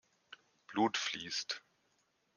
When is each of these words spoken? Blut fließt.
Blut 0.65 0.97
fließt. 0.97 1.61